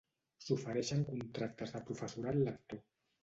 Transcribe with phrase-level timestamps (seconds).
[0.45, 2.81] S'ofereixen contractes de professorat lector.